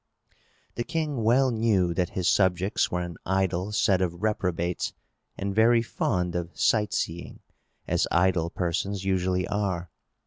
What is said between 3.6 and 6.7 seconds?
set of reprobates, and very fond of